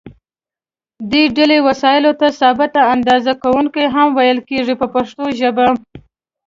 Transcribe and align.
دې 1.11 1.23
ډلې 1.37 1.57
وسایلو 1.67 2.11
ته 2.19 2.27
ثابته 2.39 2.81
اندازه 2.93 3.33
کوونکي 3.43 3.83
هم 3.95 4.07
ویل 4.17 4.39
کېږي 4.49 4.73
په 4.81 4.87
پښتو 4.95 5.23
ژبه. 5.39 5.67